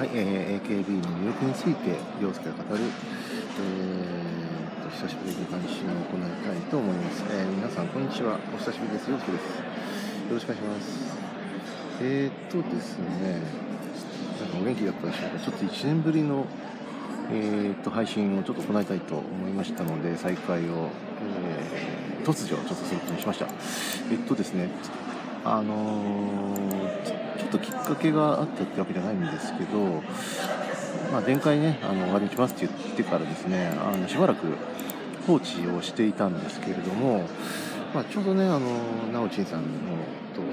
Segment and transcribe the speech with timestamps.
[0.00, 8.40] はい、えー、AKB の魅力について陽介が語る、えー、と久しぶりに配信を行いたいと思います、えー、皆さんこんにちは。
[8.54, 9.10] お久しぶりです。
[9.10, 9.42] 陽介です。
[9.44, 9.60] よ
[10.30, 11.16] ろしくお願いします。
[12.00, 13.42] えー、っとですね
[14.40, 15.38] なんかお元気だったでしょうか。
[15.38, 16.46] ちょっと1年ぶりの
[17.30, 20.88] えー、っと配信をちょっと行いたいと思いましたので再開を、
[21.44, 23.44] えー、突如ちょっとすることにしました。
[24.10, 24.70] えっとですね
[25.44, 30.02] あのー、ちょっときっかけがあったってわけじゃないんですけど、
[31.10, 34.46] まあ、前回ねあの終わりにしますって言ってからですねあのしばらく
[35.26, 37.24] 放置をしていたんですけれども、
[37.94, 38.60] まあ、ちょうどねあの
[39.10, 39.68] なおちんさんの
[40.34, 40.48] との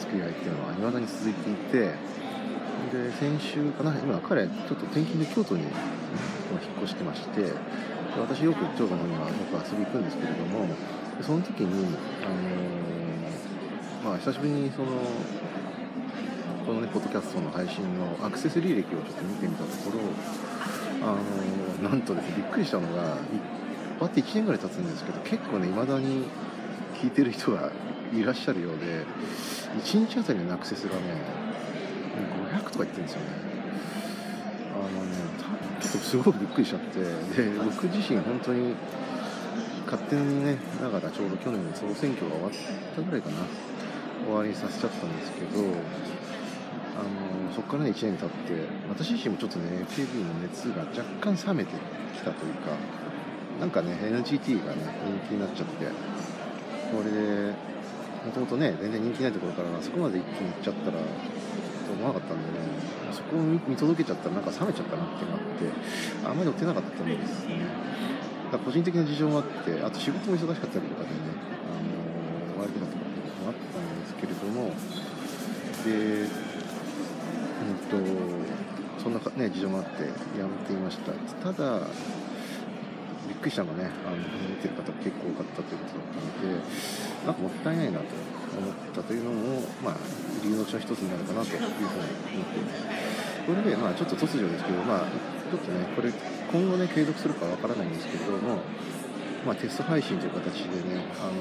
[0.00, 1.78] 付き合いっていうのはいまだに続いていて
[2.90, 5.72] で先週かな今彼ちょっと転勤で京都に引っ
[6.82, 7.52] 越してまして
[8.18, 10.66] 私よく長女の今よく遊び行くんですけれども
[11.22, 12.82] その時にあの
[14.02, 14.88] まあ、久しぶりにその
[16.64, 20.00] このねポッドキャストの配信のアクセス履歴をちょっと見てみたところ
[21.02, 21.16] あ
[21.82, 23.16] のなんとですねびっくりしたのが
[23.98, 26.24] 終わって1年ぐらい経つんですけど結構ね未だに
[27.00, 27.72] 聞いてる人が
[28.12, 29.04] いらっしゃるようで
[29.82, 31.02] 1日あたりのアクセスがね
[32.52, 33.26] 500とか言ってるんですよね。
[34.74, 35.16] あのね
[35.80, 38.74] ちょっとすごくびっくりしちゃってで僕自身本当に
[39.86, 42.52] 勝手にねながらちょうど去年の総選挙が終わっ
[42.94, 43.36] たぐらいかな
[44.24, 45.62] 終わりさせちゃったんですけど
[46.94, 51.72] あのそこから1年経って私自身もちょっとね AKB の熱が若干冷めて
[52.14, 52.76] きたというか
[53.60, 55.86] なんかね NGT がね人気になっちゃって
[56.92, 57.54] これで
[58.26, 62.92] もともとね全然人気ないところからそこまで一気にいっちゃったらと思わなかったんでね。
[63.12, 67.60] そこを見届けちゃったらなんか冷めちゃったなってなってあんまり乗ってなかったんですね。
[68.50, 71.14] だ個人的な事情もあってあと仕事も忙しかったりとかでね
[71.68, 72.92] あの割とかも
[73.48, 74.72] あったんですけれども
[75.84, 76.41] で
[77.92, 80.04] とそんな、ね、事情もあって
[80.38, 81.12] やめていました。
[81.44, 81.86] ただ
[83.28, 86.58] びっくりしたのがねあの見てる方結構多かったということだったので
[87.26, 88.04] なんかもったいないなと
[88.58, 89.96] 思ったというのも、まあ、
[90.42, 92.82] 理由のうちの一つになるかなというふうに思っています。
[93.46, 95.10] これで、まあ、ちょっと突如ですけど、まあ、
[95.50, 98.62] ちょっとねこれ今後ね継続するかわからないんですけれども、
[99.46, 101.32] まあ、テスト配信という形でね、あの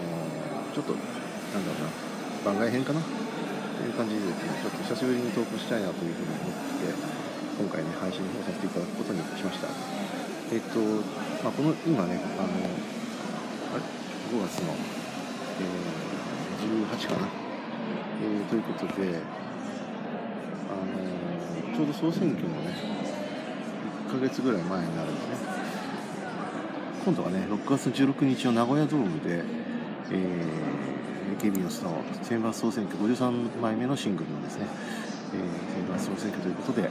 [0.73, 3.01] ちょっとなんだろうな番外編かな
[3.81, 6.93] という感じでですねちょっと久しぶりに投稿したいなというふうに思って
[7.57, 9.67] 今回ね配信の方させていただくことにしました。
[10.53, 10.77] えっと、
[11.41, 12.49] まあ、この今ねあの
[13.73, 13.81] あれ
[14.37, 14.73] ？5月の、
[15.59, 17.27] えー、18かな、
[18.21, 19.19] えー、ということで
[20.69, 20.77] あ
[21.73, 22.77] のちょうど総選挙のね
[24.07, 25.37] 1ヶ月ぐらい前になるんですね。
[27.03, 29.43] 今度はね6月16日の名古屋ドームで、
[30.11, 31.00] えー
[31.37, 34.67] AKB のスター選抜総選挙53枚目のシングルのですね、
[35.33, 36.89] えー、選抜総選挙ということで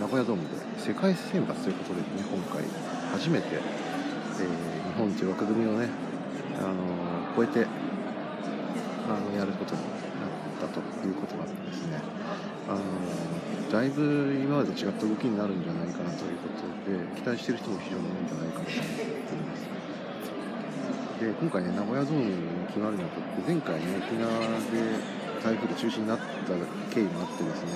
[0.00, 2.64] 名古屋ドームで世界選抜ということでね今回
[3.12, 3.60] 初めて、えー、
[4.88, 5.88] 日本という枠組みをね、
[6.58, 6.74] あの、
[7.36, 7.66] 超えて
[9.06, 9.86] あのやることにな
[10.66, 12.00] ったということがあってですね、
[12.68, 12.80] あの、
[13.70, 19.81] だいぶ今までと違った動きになるんじゃないかなということで期待している人も非常に多いんじゃないかなと思っています。
[21.22, 24.26] で今回ね名古屋ゾーンに決まるにあたって前回ね沖縄
[24.74, 24.98] で
[25.42, 26.24] 台風で中止になった
[26.92, 27.70] 経緯もあってですね、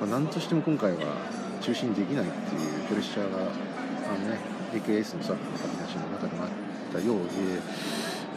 [0.00, 1.16] まあ、何としても今回は
[1.60, 4.38] 中止にできないっていうプレッシャーがあのね
[4.74, 6.50] AKS のスタッフの方たちの中でもあっ
[6.92, 7.58] たようで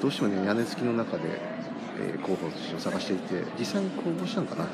[0.01, 1.23] どうしてもね屋根付きの中で、
[1.99, 4.67] えー、候補を探していて実際に公募したのかな。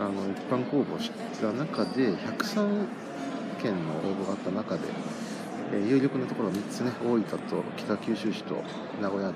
[0.00, 1.10] あの一般公募し
[1.42, 2.86] た中で103
[3.60, 4.80] 件の応募があった中で
[5.72, 6.90] え、有力なところは3つね。
[7.02, 7.38] 大分と
[7.76, 8.56] 北九州市と
[9.00, 9.32] 名古屋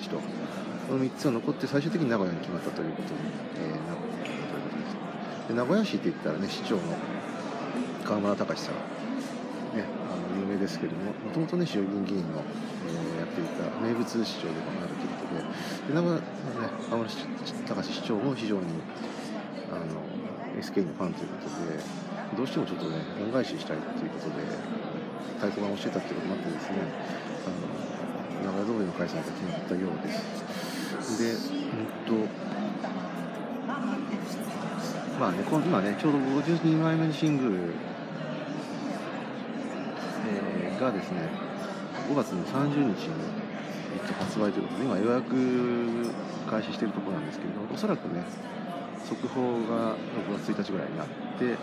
[0.00, 0.16] 市と。
[0.16, 3.20] この3つが残って最終的に名古屋に決まったということに、
[3.56, 5.48] えー、なったということです。
[5.48, 6.82] で名古屋市って言ったらね市長の
[8.04, 8.74] 河村隆さん。
[9.78, 12.42] ねあの有名ですけれどももともとね衆議院議員の、
[12.86, 15.42] えー、やっていた名物市長でもあるということで。
[15.88, 16.26] で名古屋ね
[16.90, 17.10] 河村
[17.68, 18.62] 隆市長も非常に
[19.72, 20.02] あの
[20.60, 21.78] SK のファンということで
[22.36, 25.03] どうしてもちょっとね恩返ししたいということで
[25.36, 26.78] 太鼓判をしてたってこともあってですね
[27.46, 30.44] あの長屋通りの開催が決まったようです。
[31.18, 32.28] でうんと
[35.18, 37.54] まあね今ねちょうど52枚目のシングル、
[40.28, 41.28] えー、がですね
[42.08, 43.44] 5月の30日に
[44.18, 46.12] 発売ということで今予約
[46.50, 48.24] 開始しているところなんですけれどおそらくね
[49.04, 49.94] 速報が
[50.28, 51.56] 6月1日ぐらいになって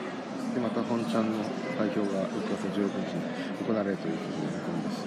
[0.54, 1.40] でまた本ちゃんの
[1.78, 3.24] 代表が6月16日に
[3.66, 5.06] 行われるというふうに見込みます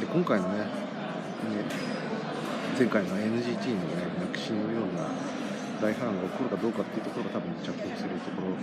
[0.00, 0.66] で今回のね
[2.78, 5.08] 前回の NGT のねなくしのような
[5.80, 8.56] 大波乱が起こるかどうかっていうところが多分着目するところ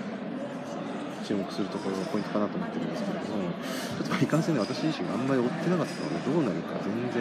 [1.27, 3.51] 注目するところがポイントかなと思ってるんですけれども、
[3.99, 7.19] ちょっといかんせんね、私自身があんまり追ってなかったので、どうなるか全然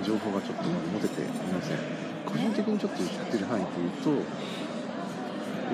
[0.00, 1.78] 情報がちょっとまだ持てていません。
[2.24, 4.24] 個人的にちょっと知ってる範囲というと、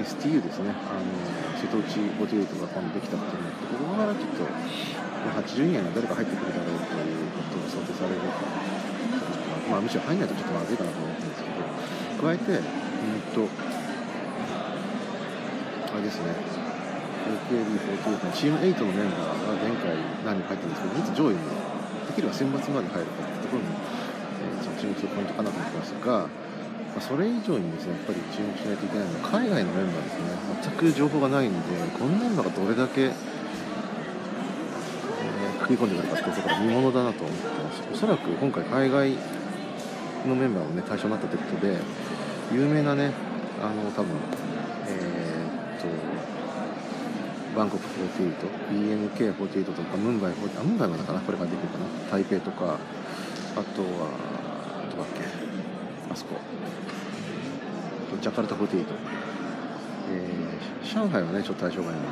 [0.02, 1.06] STU ですね、あの
[1.60, 1.86] 瀬戸内
[2.18, 4.44] 48が今度できたことによって、ここからちょっと
[5.40, 8.74] 80以内に誰か入ってくるだろうということを想定されるか
[9.70, 11.56] まあ、むしろ入んないとちょっとまずいかなと思ってるんですけど、
[12.20, 12.62] 加えて、うん
[13.32, 13.48] と、
[15.88, 16.36] あれですね、
[17.48, 23.68] AKB48 のチーム8のメンバーが前回何人か入ったんですけど、いつ上位にできれば選抜まで入るかというところに、
[24.44, 26.28] えー、注目するポイントかなと思ってますが、
[27.00, 30.24] それ以上にですね、やっぱり注目しないといけないのは海外のメンバーですね。
[30.62, 31.58] 全く情報がないんで、
[31.98, 33.12] このメンバーがどれだけ、えー、
[35.60, 37.82] 食い込んでくるかっていうところが見ものだなと思ってます。
[37.92, 39.16] おそらく今回海外
[40.26, 41.76] のメンバーもね対象になったということで
[42.52, 43.12] 有名なね
[43.60, 44.16] あの多分
[44.86, 45.88] えー、っと
[47.56, 47.84] バンコク
[48.18, 48.32] 48、
[49.14, 51.20] BNK48 とかムンバイ48、あムンバイまだかな？
[51.20, 51.86] これからできるかな？
[52.10, 52.78] 台北とか
[53.56, 53.88] あとは
[54.90, 55.24] どこだっけ？
[56.10, 56.36] あそこ
[58.20, 58.84] ジャカルタ48、
[60.10, 62.08] えー、上海はねちょっと対象外なので、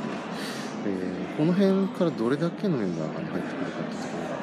[0.87, 4.37] えー、この辺からどれだけのメンバーが、ね、入ってくるかっていうところが、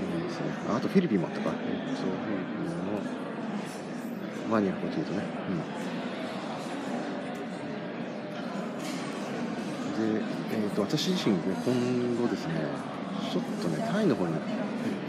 [0.00, 0.46] えー、ですね。
[0.68, 2.62] あとフィリピンもあったか、えー、そうフィリピン
[4.52, 5.52] マニア欲しいとね、う
[9.96, 10.20] ん、で、
[10.52, 11.72] えーと、私自身、ね、今
[12.20, 12.66] 後ですね
[13.32, 14.40] ちょっとねタイの方に行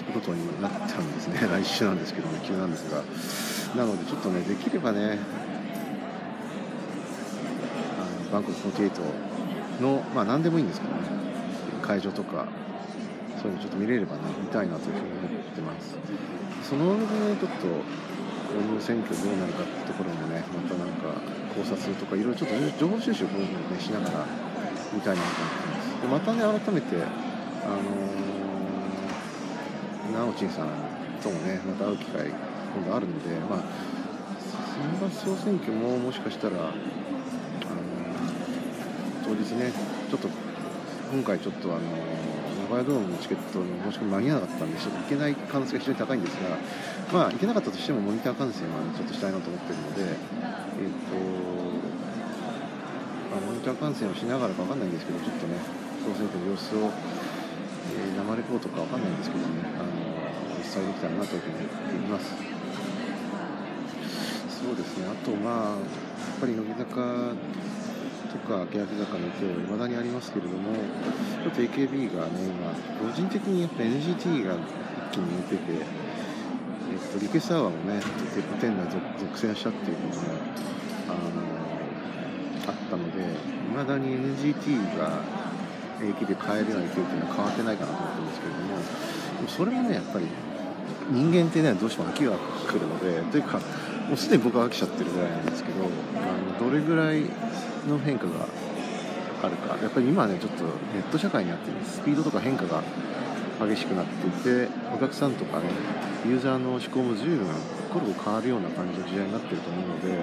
[0.05, 1.41] くことになったんですね。
[1.51, 3.03] 来週なんですけどね急なんですが。
[3.75, 5.19] なのでちょっとねできればね
[8.33, 11.01] バンコク48のまあ何でもいいんですけどね。
[11.83, 12.47] 会場とか
[13.39, 15.95] そういうのちょっと見れればね見たいなというふうに思ってます。
[16.63, 17.05] その上で
[17.37, 17.77] ちょっとこ
[18.57, 21.21] ういう選挙どうなるかってところもねまたなんか
[21.53, 23.45] 考察とかいろいろちょっと情報収集をね
[23.79, 24.25] しながら
[24.93, 26.01] 見たいなと思ってます。
[26.01, 30.69] でまたね改めてあのー、ナオチンさん
[31.21, 33.93] ともねまた会う機会今度あるのでまあ
[34.73, 36.73] 選抜総選挙ももしかしたら、
[39.33, 39.71] 当日ね
[40.09, 40.29] ちょっと
[41.11, 42.23] 今回ちょっとあのー
[42.63, 46.57] 名古屋ドームのチケットの申し込み間に合わなかったんで、ちょっと行けない可能性が非常に高いんですが、
[47.11, 50.15] まあ、行けなかったとしてもモニター観戦はちょっとしたいなと思ってるので、えっ、
[51.11, 51.19] と、
[53.35, 55.59] まあ、モニター観戦をしながらか分かんないんですけど、ちょっとね、
[56.07, 59.91] 総選挙の様子を、えー、生レポートか分かんないんですけどね、あの
[60.57, 62.31] 実際できたらなというふうに思っています。
[64.63, 67.35] そうですね、あと、まあ、やっぱり乃木坂
[68.33, 70.73] とか欅坂の勢いはいまだにありますけれども、
[71.43, 75.85] ちょっと AKB がね、今、個人的にやっぱ NGT が一気に出てて、
[76.91, 78.07] えっと、リクエストアワーもね、ト
[78.41, 80.33] ップ10内続戦したっていうことも、
[81.09, 81.53] あの
[82.67, 83.25] あったので、い
[83.75, 85.21] まだに NGT が
[85.99, 88.75] AKB で変えるような勢いっていうのは変わってないかなと思ってるんですけれども、
[89.43, 90.25] もそれもね、やっぱり
[91.11, 92.31] 人間ってね、どうしても飽きが
[92.65, 93.59] 来るので、というか、
[94.09, 97.23] もうすでに僕は飽きちゃってるぐらいなんですけど、あのどれぐらい
[97.87, 98.47] の変化が
[99.43, 99.77] あるか。
[99.81, 100.69] やっぱり今ねちょっとネ
[100.99, 102.81] ット社会になってスピードとか変化が
[103.59, 105.65] 激しくなっていてお客さんとかね
[106.25, 107.47] ユーザーの思考も随分
[107.91, 110.21] コロコロ変わるような感じの時代になってると思うのでえっ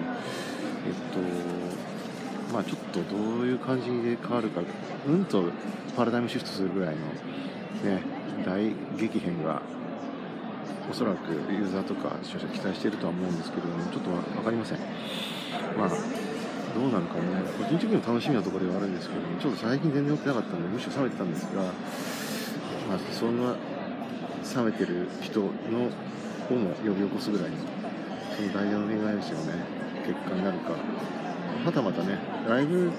[1.12, 4.63] とまあちょっとどういう感じで変わるか。
[5.06, 5.44] うんと
[5.96, 7.01] パラダイムシフトするぐらいの
[7.91, 8.03] ね
[8.44, 9.63] 大激変が
[10.91, 14.79] おそらくユーザーとか視聴者期待しているとは思うんですけれどもちょっと分かりません。
[15.79, 16.19] まあ
[16.74, 17.22] どうなるかね、
[17.58, 23.56] 個人的にも楽しみなところではあるんですけどちょっと最近全然乗ってなかったので、むしろ冷めてたんですが、まあ、そんな
[24.56, 25.48] 冷めてる人の
[26.50, 27.56] をも呼び起こすぐらいの、
[28.36, 29.55] そのダイヤの恋愛史のね、
[30.06, 32.93] 結果になるか、はたまたね、ライブの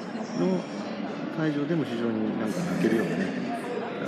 [1.37, 3.25] 会場でも非常になんか泣けるようなね、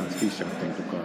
[0.10, 0.96] スピーチがあったりとか、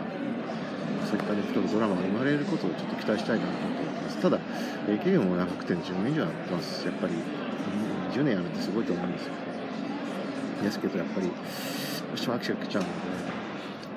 [1.07, 4.19] そういったね、ドラマが生まれることをちょっと期待したいなと思ってます。
[4.19, 4.39] ただ、
[4.87, 6.83] AKB も長くて10年以上やってます。
[6.83, 7.15] し、やっぱり
[8.11, 9.33] 10年やるってすごいと思うんですよ。
[10.63, 11.33] ですけど、やっぱり、ど
[12.15, 12.89] うしても飽きちゃうので、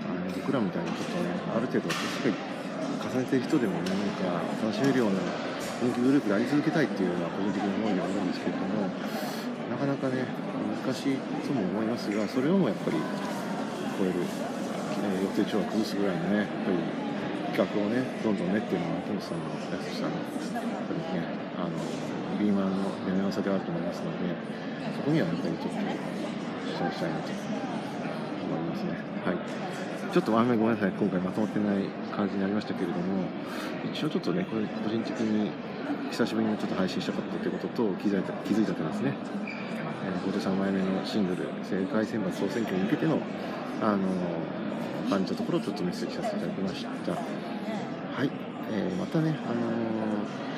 [0.05, 2.35] あの僕らみたいにちょっとね、ある程度、しっかり
[3.01, 5.19] 重ねてる人でもね、なんか楽しめるような
[5.81, 8.87] 人気グループであり続けたいっていうのは個人的に思いではあるんですけれども、
[9.69, 10.27] なかなかね、
[10.85, 12.97] 難しいとも思いますが、それをもやっぱり
[13.97, 14.21] 超える、
[15.01, 16.77] えー、予定調和崩すぐらいのね、やっぱり
[17.57, 21.69] 企画をね、どんどんねっていうのは、木本さんの安さんの、やっぱりね、あの、
[22.39, 24.35] リーマンのやめ技ではあると思いますので、
[24.95, 28.97] そこにはやっぱりちょっと期待したいなと思いますね。
[29.25, 29.37] はい。
[30.11, 33.25] ちょっとあんまりごめんなさい、今回まとまってない感じになりましたけれども、
[33.91, 35.51] 一応ちょっとね、これ個人的に
[36.11, 39.13] 久しぶりにちょっと配信したかったということと気づいた気づいた点ですね。
[40.03, 43.19] え53枚目のシングル「世界選抜総選挙」に向けての、
[43.81, 43.99] あの
[45.09, 48.31] 感じたところをちょっとメッセージさせていただきましたはい、
[48.71, 49.61] えまたね、あの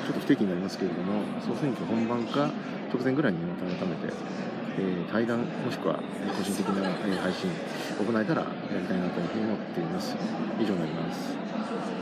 [0.06, 2.50] ちょっと不定期になりますけれども総選挙本番か
[2.92, 4.12] 直前ぐらいにまた改めて、
[4.78, 6.00] えー対談もしくは
[6.36, 6.90] 個人的な、
[7.20, 7.50] 配信
[7.98, 8.48] 行えたらや
[8.80, 10.16] りたいなというふうに思っています。
[10.60, 11.93] 以上になります。